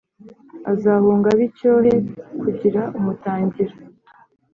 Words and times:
azahunga 0.71 1.27
abe 1.33 1.43
icyohe 1.49 1.93
he 1.95 2.01
kugira 2.41 2.81
umutangira 2.97 3.75